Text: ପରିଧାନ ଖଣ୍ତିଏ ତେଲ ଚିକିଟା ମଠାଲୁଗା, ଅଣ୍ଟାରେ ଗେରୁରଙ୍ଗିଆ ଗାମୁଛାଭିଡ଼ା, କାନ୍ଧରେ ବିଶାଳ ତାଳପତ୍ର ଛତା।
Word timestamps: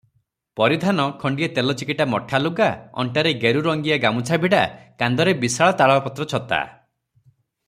ପରିଧାନ 0.59 1.03
ଖଣ୍ତିଏ 1.23 1.49
ତେଲ 1.57 1.75
ଚିକିଟା 1.81 2.07
ମଠାଲୁଗା, 2.13 2.69
ଅଣ୍ଟାରେ 3.03 3.35
ଗେରୁରଙ୍ଗିଆ 3.45 3.99
ଗାମୁଛାଭିଡ଼ା, 4.07 4.65
କାନ୍ଧରେ 5.03 5.37
ବିଶାଳ 5.45 5.79
ତାଳପତ୍ର 5.83 6.31
ଛତା। 6.35 6.65